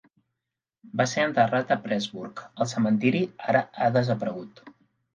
Va 1.01 1.07
ser 1.11 1.25
enterrat 1.25 1.75
a 1.77 1.79
Pressburg; 1.85 2.43
el 2.65 2.73
cementiri 2.75 3.25
ara 3.51 3.65
ha 3.85 3.95
desaparegut. 4.03 4.69